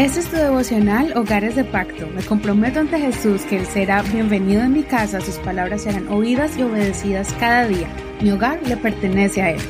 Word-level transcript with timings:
Este 0.00 0.20
es 0.20 0.30
tu 0.30 0.36
devocional 0.36 1.14
Hogares 1.14 1.56
de 1.56 1.62
Pacto. 1.62 2.08
Me 2.14 2.22
comprometo 2.22 2.80
ante 2.80 2.98
Jesús 2.98 3.42
que 3.42 3.58
Él 3.58 3.66
será 3.66 4.00
bienvenido 4.00 4.62
en 4.62 4.72
mi 4.72 4.82
casa, 4.82 5.20
sus 5.20 5.34
palabras 5.34 5.82
serán 5.82 6.08
oídas 6.08 6.56
y 6.56 6.62
obedecidas 6.62 7.34
cada 7.38 7.66
día. 7.68 7.86
Mi 8.22 8.32
hogar 8.32 8.66
le 8.66 8.78
pertenece 8.78 9.42
a 9.42 9.50
Él. 9.50 9.60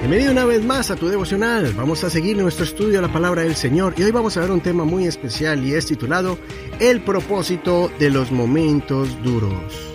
Bienvenido 0.00 0.32
una 0.32 0.44
vez 0.46 0.64
más 0.64 0.90
a 0.90 0.96
tu 0.96 1.06
devocional. 1.06 1.72
Vamos 1.74 2.02
a 2.02 2.10
seguir 2.10 2.36
nuestro 2.38 2.64
estudio 2.64 2.94
de 3.00 3.06
la 3.06 3.12
palabra 3.12 3.42
del 3.42 3.54
Señor 3.54 3.94
y 3.96 4.02
hoy 4.02 4.10
vamos 4.10 4.36
a 4.36 4.40
ver 4.40 4.50
un 4.50 4.62
tema 4.62 4.84
muy 4.84 5.06
especial 5.06 5.64
y 5.64 5.74
es 5.74 5.86
titulado 5.86 6.36
El 6.80 7.00
propósito 7.00 7.88
de 8.00 8.10
los 8.10 8.32
momentos 8.32 9.16
duros. 9.22 9.94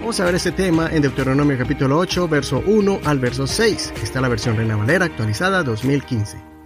Vamos 0.00 0.20
a 0.20 0.26
ver 0.26 0.34
este 0.34 0.52
tema 0.52 0.90
en 0.92 1.00
Deuteronomio 1.00 1.56
capítulo 1.56 1.96
8, 1.96 2.28
verso 2.28 2.62
1 2.66 3.00
al 3.06 3.18
verso 3.18 3.46
6. 3.46 3.94
Está 4.02 4.20
la 4.20 4.28
versión 4.28 4.58
Reina 4.58 4.76
Valera 4.76 5.06
actualizada 5.06 5.62
2015. 5.62 6.57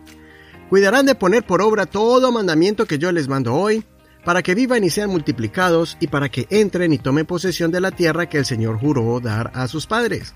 Cuidarán 0.72 1.04
de 1.04 1.14
poner 1.14 1.44
por 1.44 1.60
obra 1.60 1.84
todo 1.84 2.32
mandamiento 2.32 2.86
que 2.86 2.98
yo 2.98 3.12
les 3.12 3.28
mando 3.28 3.52
hoy, 3.54 3.84
para 4.24 4.42
que 4.42 4.54
vivan 4.54 4.82
y 4.84 4.88
sean 4.88 5.10
multiplicados 5.10 5.98
y 6.00 6.06
para 6.06 6.30
que 6.30 6.46
entren 6.48 6.94
y 6.94 6.98
tomen 6.98 7.26
posesión 7.26 7.70
de 7.70 7.82
la 7.82 7.90
tierra 7.90 8.30
que 8.30 8.38
el 8.38 8.46
Señor 8.46 8.78
juró 8.78 9.20
dar 9.20 9.50
a 9.52 9.68
sus 9.68 9.86
padres. 9.86 10.34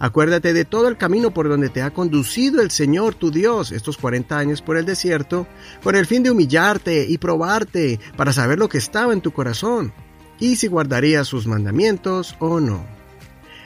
Acuérdate 0.00 0.52
de 0.52 0.64
todo 0.64 0.88
el 0.88 0.96
camino 0.96 1.32
por 1.32 1.48
donde 1.48 1.68
te 1.68 1.82
ha 1.82 1.92
conducido 1.92 2.62
el 2.62 2.72
Señor 2.72 3.14
tu 3.14 3.30
Dios 3.30 3.70
estos 3.70 3.96
40 3.96 4.36
años 4.36 4.60
por 4.60 4.76
el 4.76 4.86
desierto, 4.86 5.46
con 5.84 5.94
el 5.94 6.06
fin 6.06 6.24
de 6.24 6.32
humillarte 6.32 7.06
y 7.08 7.18
probarte 7.18 8.00
para 8.16 8.32
saber 8.32 8.58
lo 8.58 8.68
que 8.68 8.78
estaba 8.78 9.12
en 9.12 9.20
tu 9.20 9.30
corazón 9.30 9.92
y 10.40 10.56
si 10.56 10.66
guardarías 10.66 11.28
sus 11.28 11.46
mandamientos 11.46 12.34
o 12.40 12.58
no. 12.58 12.84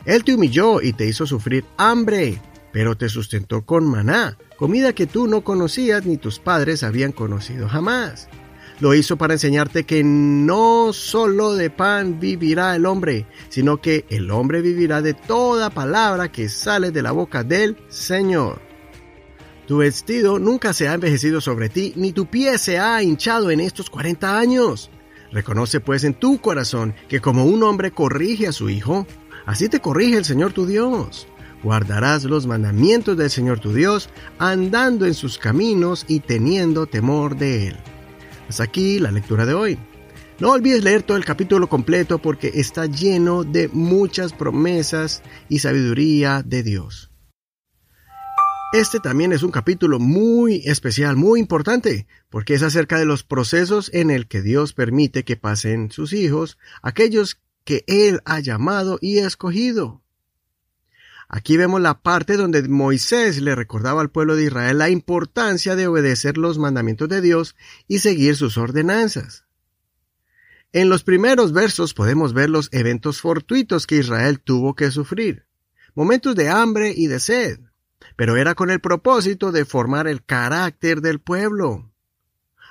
Él 0.04 0.22
te 0.24 0.34
humilló 0.34 0.82
y 0.82 0.92
te 0.92 1.06
hizo 1.06 1.26
sufrir 1.26 1.64
hambre, 1.78 2.42
pero 2.72 2.96
te 2.96 3.08
sustentó 3.08 3.62
con 3.62 3.86
maná, 3.88 4.38
comida 4.56 4.92
que 4.92 5.06
tú 5.06 5.26
no 5.26 5.42
conocías 5.42 6.06
ni 6.06 6.16
tus 6.16 6.38
padres 6.38 6.82
habían 6.82 7.12
conocido 7.12 7.68
jamás. 7.68 8.28
Lo 8.80 8.94
hizo 8.94 9.18
para 9.18 9.34
enseñarte 9.34 9.84
que 9.84 10.02
no 10.02 10.94
solo 10.94 11.54
de 11.54 11.68
pan 11.68 12.18
vivirá 12.18 12.74
el 12.74 12.86
hombre, 12.86 13.26
sino 13.50 13.80
que 13.80 14.06
el 14.08 14.30
hombre 14.30 14.62
vivirá 14.62 15.02
de 15.02 15.12
toda 15.12 15.68
palabra 15.68 16.32
que 16.32 16.48
sale 16.48 16.90
de 16.90 17.02
la 17.02 17.12
boca 17.12 17.44
del 17.44 17.76
Señor. 17.90 18.62
Tu 19.66 19.76
vestido 19.76 20.38
nunca 20.38 20.72
se 20.72 20.88
ha 20.88 20.94
envejecido 20.94 21.42
sobre 21.42 21.68
ti, 21.68 21.92
ni 21.94 22.12
tu 22.12 22.26
pie 22.26 22.56
se 22.56 22.78
ha 22.78 23.02
hinchado 23.02 23.50
en 23.50 23.60
estos 23.60 23.90
40 23.90 24.38
años. 24.38 24.90
Reconoce 25.30 25.80
pues 25.80 26.02
en 26.04 26.14
tu 26.14 26.40
corazón 26.40 26.94
que 27.08 27.20
como 27.20 27.44
un 27.44 27.62
hombre 27.62 27.92
corrige 27.92 28.48
a 28.48 28.52
su 28.52 28.70
hijo, 28.70 29.06
así 29.46 29.68
te 29.68 29.80
corrige 29.80 30.16
el 30.16 30.24
Señor 30.24 30.52
tu 30.52 30.66
Dios. 30.66 31.28
Guardarás 31.62 32.24
los 32.24 32.46
mandamientos 32.46 33.16
del 33.16 33.30
Señor 33.30 33.60
tu 33.60 33.72
Dios, 33.72 34.08
andando 34.38 35.06
en 35.06 35.14
sus 35.14 35.38
caminos 35.38 36.04
y 36.08 36.20
teniendo 36.20 36.86
temor 36.86 37.36
de 37.36 37.68
Él. 37.68 37.76
Hasta 38.48 38.64
aquí 38.64 38.98
la 38.98 39.12
lectura 39.12 39.44
de 39.46 39.54
hoy. 39.54 39.78
No 40.40 40.52
olvides 40.52 40.82
leer 40.82 41.02
todo 41.02 41.18
el 41.18 41.24
capítulo 41.24 41.68
completo 41.68 42.18
porque 42.18 42.50
está 42.54 42.86
lleno 42.86 43.44
de 43.44 43.68
muchas 43.68 44.32
promesas 44.32 45.22
y 45.50 45.58
sabiduría 45.58 46.42
de 46.42 46.62
Dios. 46.62 47.10
Este 48.72 49.00
también 49.00 49.32
es 49.32 49.42
un 49.42 49.50
capítulo 49.50 49.98
muy 49.98 50.62
especial, 50.64 51.16
muy 51.16 51.40
importante, 51.40 52.06
porque 52.30 52.54
es 52.54 52.62
acerca 52.62 52.98
de 52.98 53.04
los 53.04 53.24
procesos 53.24 53.90
en 53.92 54.10
el 54.10 54.28
que 54.28 54.42
Dios 54.42 54.72
permite 54.72 55.24
que 55.24 55.36
pasen 55.36 55.90
sus 55.90 56.12
hijos, 56.12 56.56
aquellos 56.80 57.40
que 57.64 57.84
Él 57.86 58.20
ha 58.24 58.38
llamado 58.40 58.98
y 59.02 59.18
escogido. 59.18 60.02
Aquí 61.32 61.56
vemos 61.56 61.80
la 61.80 62.02
parte 62.02 62.36
donde 62.36 62.60
Moisés 62.68 63.40
le 63.40 63.54
recordaba 63.54 64.00
al 64.00 64.10
pueblo 64.10 64.34
de 64.34 64.46
Israel 64.46 64.78
la 64.78 64.90
importancia 64.90 65.76
de 65.76 65.86
obedecer 65.86 66.36
los 66.36 66.58
mandamientos 66.58 67.08
de 67.08 67.20
Dios 67.20 67.54
y 67.86 68.00
seguir 68.00 68.34
sus 68.34 68.58
ordenanzas. 68.58 69.44
En 70.72 70.88
los 70.88 71.04
primeros 71.04 71.52
versos 71.52 71.94
podemos 71.94 72.34
ver 72.34 72.50
los 72.50 72.68
eventos 72.72 73.20
fortuitos 73.20 73.86
que 73.86 73.98
Israel 73.98 74.40
tuvo 74.40 74.74
que 74.74 74.90
sufrir, 74.90 75.46
momentos 75.94 76.34
de 76.34 76.48
hambre 76.48 76.92
y 76.96 77.06
de 77.06 77.20
sed, 77.20 77.60
pero 78.16 78.36
era 78.36 78.56
con 78.56 78.68
el 78.68 78.80
propósito 78.80 79.52
de 79.52 79.64
formar 79.64 80.08
el 80.08 80.24
carácter 80.24 81.00
del 81.00 81.20
pueblo. 81.20 81.92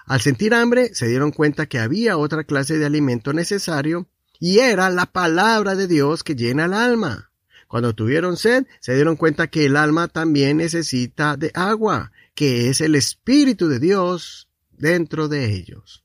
Al 0.06 0.20
sentir 0.20 0.54
hambre, 0.54 0.94
se 0.94 1.08
dieron 1.08 1.32
cuenta 1.32 1.68
que 1.68 1.80
había 1.80 2.18
otra 2.18 2.44
clase 2.44 2.78
de 2.78 2.86
alimento 2.86 3.32
necesario, 3.32 4.10
y 4.38 4.60
era 4.60 4.90
la 4.90 5.06
palabra 5.06 5.76
de 5.76 5.88
Dios 5.88 6.26
que 6.26 6.36
llena 6.36 6.66
el 6.66 6.74
alma. 6.74 7.29
Cuando 7.70 7.94
tuvieron 7.94 8.36
sed, 8.36 8.66
se 8.80 8.96
dieron 8.96 9.16
cuenta 9.16 9.46
que 9.46 9.68
el 9.68 9.78
alma 9.78 10.08
también 10.08 10.58
necesita 10.58 11.38
de 11.38 11.52
agua, 11.54 12.12
que 12.34 12.68
es 12.68 12.82
el 12.82 12.96
Espíritu 12.96 13.68
de 13.68 13.78
Dios 13.78 14.50
dentro 14.72 15.28
de 15.28 15.54
ellos. 15.54 16.04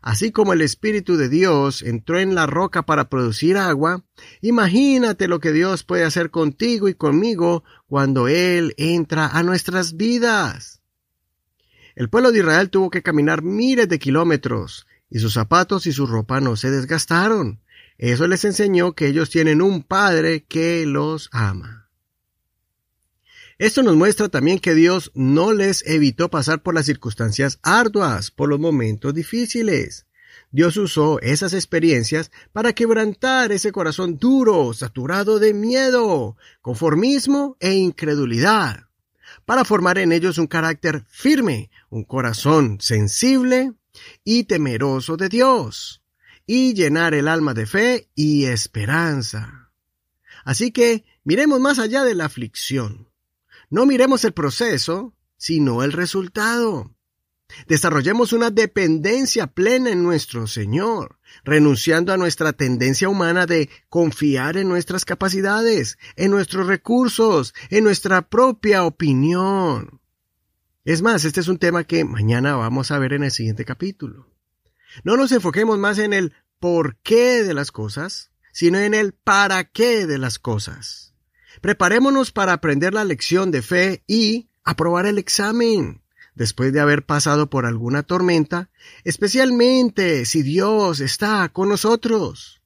Así 0.00 0.30
como 0.30 0.52
el 0.52 0.60
Espíritu 0.62 1.16
de 1.16 1.28
Dios 1.28 1.82
entró 1.82 2.20
en 2.20 2.36
la 2.36 2.46
roca 2.46 2.82
para 2.86 3.08
producir 3.08 3.56
agua, 3.56 4.04
imagínate 4.40 5.26
lo 5.26 5.40
que 5.40 5.50
Dios 5.50 5.82
puede 5.82 6.04
hacer 6.04 6.30
contigo 6.30 6.88
y 6.88 6.94
conmigo 6.94 7.64
cuando 7.88 8.28
Él 8.28 8.72
entra 8.76 9.26
a 9.26 9.42
nuestras 9.42 9.96
vidas. 9.96 10.80
El 11.96 12.08
pueblo 12.08 12.30
de 12.30 12.38
Israel 12.38 12.70
tuvo 12.70 12.88
que 12.88 13.02
caminar 13.02 13.42
miles 13.42 13.88
de 13.88 13.98
kilómetros, 13.98 14.86
y 15.10 15.18
sus 15.18 15.32
zapatos 15.32 15.88
y 15.88 15.92
su 15.92 16.06
ropa 16.06 16.40
no 16.40 16.54
se 16.54 16.70
desgastaron. 16.70 17.58
Eso 18.00 18.26
les 18.26 18.46
enseñó 18.46 18.94
que 18.94 19.08
ellos 19.08 19.28
tienen 19.28 19.60
un 19.60 19.82
Padre 19.82 20.46
que 20.48 20.86
los 20.86 21.28
ama. 21.32 21.90
Esto 23.58 23.82
nos 23.82 23.94
muestra 23.94 24.30
también 24.30 24.58
que 24.58 24.74
Dios 24.74 25.12
no 25.14 25.52
les 25.52 25.86
evitó 25.86 26.30
pasar 26.30 26.62
por 26.62 26.74
las 26.74 26.86
circunstancias 26.86 27.58
arduas, 27.62 28.30
por 28.30 28.48
los 28.48 28.58
momentos 28.58 29.12
difíciles. 29.12 30.06
Dios 30.50 30.78
usó 30.78 31.20
esas 31.20 31.52
experiencias 31.52 32.30
para 32.54 32.72
quebrantar 32.72 33.52
ese 33.52 33.70
corazón 33.70 34.16
duro, 34.16 34.72
saturado 34.72 35.38
de 35.38 35.52
miedo, 35.52 36.38
conformismo 36.62 37.58
e 37.60 37.74
incredulidad, 37.74 38.86
para 39.44 39.66
formar 39.66 39.98
en 39.98 40.12
ellos 40.12 40.38
un 40.38 40.46
carácter 40.46 41.04
firme, 41.10 41.70
un 41.90 42.04
corazón 42.04 42.78
sensible 42.80 43.74
y 44.24 44.44
temeroso 44.44 45.18
de 45.18 45.28
Dios, 45.28 46.00
y 46.46 46.74
llenar 46.74 47.14
el 47.14 47.28
alma 47.28 47.54
de 47.54 47.66
fe 47.66 48.10
y 48.14 48.44
esperanza. 48.44 49.70
Así 50.44 50.72
que 50.72 51.04
miremos 51.24 51.60
más 51.60 51.78
allá 51.78 52.04
de 52.04 52.14
la 52.14 52.24
aflicción. 52.26 53.08
No 53.68 53.86
miremos 53.86 54.24
el 54.24 54.32
proceso, 54.32 55.14
sino 55.36 55.82
el 55.82 55.92
resultado. 55.92 56.90
Desarrollemos 57.66 58.32
una 58.32 58.50
dependencia 58.50 59.48
plena 59.48 59.90
en 59.90 60.02
nuestro 60.02 60.46
Señor, 60.46 61.18
renunciando 61.44 62.12
a 62.12 62.16
nuestra 62.16 62.52
tendencia 62.52 63.08
humana 63.08 63.46
de 63.46 63.68
confiar 63.88 64.56
en 64.56 64.68
nuestras 64.68 65.04
capacidades, 65.04 65.98
en 66.16 66.30
nuestros 66.30 66.66
recursos, 66.66 67.54
en 67.70 67.84
nuestra 67.84 68.22
propia 68.22 68.84
opinión. 68.84 70.00
Es 70.84 71.02
más, 71.02 71.24
este 71.24 71.40
es 71.40 71.48
un 71.48 71.58
tema 71.58 71.84
que 71.84 72.04
mañana 72.04 72.56
vamos 72.56 72.90
a 72.90 72.98
ver 72.98 73.12
en 73.12 73.24
el 73.24 73.30
siguiente 73.30 73.64
capítulo. 73.64 74.29
No 75.04 75.16
nos 75.16 75.32
enfoquemos 75.32 75.78
más 75.78 75.98
en 75.98 76.12
el 76.12 76.34
por 76.58 76.96
qué 76.98 77.42
de 77.42 77.54
las 77.54 77.72
cosas, 77.72 78.30
sino 78.52 78.78
en 78.78 78.94
el 78.94 79.12
para 79.12 79.64
qué 79.64 80.06
de 80.06 80.18
las 80.18 80.38
cosas. 80.38 81.14
Preparémonos 81.60 82.32
para 82.32 82.52
aprender 82.52 82.94
la 82.94 83.04
lección 83.04 83.50
de 83.50 83.62
fe 83.62 84.04
y 84.06 84.48
aprobar 84.64 85.06
el 85.06 85.18
examen 85.18 86.02
después 86.34 86.72
de 86.72 86.80
haber 86.80 87.04
pasado 87.04 87.50
por 87.50 87.66
alguna 87.66 88.02
tormenta, 88.02 88.70
especialmente 89.04 90.24
si 90.24 90.42
Dios 90.42 91.00
está 91.00 91.48
con 91.50 91.68
nosotros. 91.68 92.62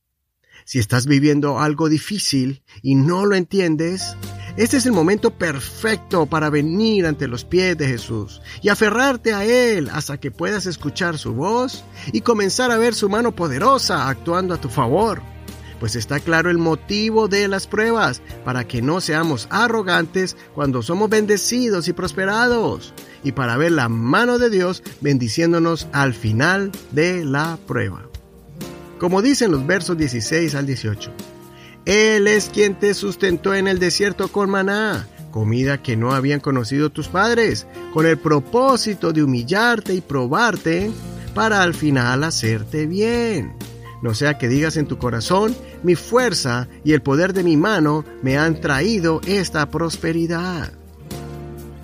Si 0.65 0.79
estás 0.79 1.07
viviendo 1.07 1.59
algo 1.61 1.89
difícil 1.89 2.63
y 2.83 2.95
no 2.95 3.27
lo 3.27 3.35
entiendes, 3.35 4.17
este 4.57 4.77
es 4.77 4.87
el 4.87 4.93
momento 4.93 5.31
perfecto 5.31 6.27
para 6.27 6.51
venir 6.51 7.07
ante 7.07 7.27
los 7.27 7.45
pies 7.45 7.77
de 7.77 7.89
Jesús 7.89 8.41
y 8.63 8.69
aferrarte 8.69 9.35
a 9.35 9.45
Él 9.45 9.91
hasta 9.93 10.19
que 10.19 10.31
puedas 10.31 10.67
escuchar 10.67 11.19
su 11.19 11.35
voz 11.35 11.85
y 12.13 12.21
comenzar 12.21 12.71
a 12.71 12.79
ver 12.79 12.95
su 12.95 13.09
mano 13.09 13.35
poderosa 13.35 14.09
actuando 14.09 14.55
a 14.55 14.61
tu 14.61 14.69
favor 14.69 15.21
pues 15.85 15.97
está 15.97 16.19
claro 16.19 16.51
el 16.51 16.57
motivo 16.57 17.29
de 17.29 17.47
las 17.47 17.67
pruebas, 17.67 18.23
para 18.43 18.67
que 18.67 18.81
no 18.81 19.03
seamos 19.03 19.49
arrogantes 19.51 20.35
cuando 20.55 20.81
somos 20.81 21.11
bendecidos 21.11 21.89
y 21.89 21.93
prosperados, 21.93 22.95
y 23.23 23.33
para 23.33 23.59
ver 23.59 23.73
la 23.73 23.91
mano 23.91 24.39
de 24.39 24.49
Dios 24.49 24.83
bendiciéndonos 25.03 25.89
al 25.93 26.15
final 26.15 26.73
de 26.93 27.25
la 27.27 27.59
prueba. 27.67 28.09
Como 28.99 29.21
dicen 29.21 29.51
los 29.51 29.67
versos 29.67 29.99
16 29.99 30.55
al 30.55 30.65
18, 30.65 31.13
Él 31.87 32.27
es 32.27 32.49
quien 32.49 32.79
te 32.79 32.95
sustentó 32.95 33.55
en 33.55 33.69
el 33.69 33.79
desierto 33.79 34.29
con 34.29 34.51
maná, 34.51 35.07
comida 35.31 35.83
que 35.83 35.97
no 35.97 36.13
habían 36.13 36.41
conocido 36.41 36.91
tus 36.91 37.09
padres, 37.09 37.67
con 37.93 38.07
el 38.07 38.19
propósito 38.19 39.13
de 39.13 39.23
humillarte 39.23 39.95
y 39.95 40.01
probarte 40.01 40.91
para 41.35 41.63
al 41.63 41.75
final 41.75 42.25
hacerte 42.25 42.87
bien 42.87 43.55
no 44.05 44.13
sea 44.13 44.37
que 44.37 44.49
digas 44.49 44.77
en 44.77 44.87
tu 44.87 44.99
corazón, 44.99 45.57
mi 45.83 45.95
fuerza 45.95 46.69
y 46.85 46.93
el 46.93 47.01
poder 47.01 47.33
de 47.33 47.43
mi 47.43 47.57
mano 47.57 48.05
me 48.21 48.37
han 48.37 48.61
traído 48.61 49.23
esta 49.27 49.71
prosperidad. 49.71 50.75